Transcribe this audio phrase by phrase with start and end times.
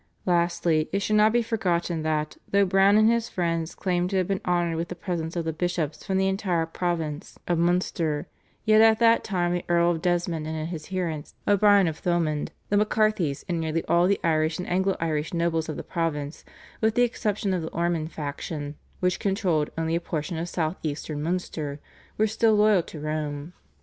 [0.25, 4.27] "Lastly, it should not be forgotten that, though Browne and his friends claim to have
[4.27, 8.25] been honoured with the presence of the bishops from the entire province of Munster,
[8.65, 12.77] yet at that time the Earl of Desmond and his adherents, O'Brien of Thomond, the
[12.77, 16.43] MacCarthys and nearly all the Irish and Anglo Irish nobles of the province,
[16.81, 21.21] with the exception of the Ormond faction which controlled only a portion of south eastern
[21.21, 21.79] Munster,
[22.17, 23.53] were still loyal to Rome.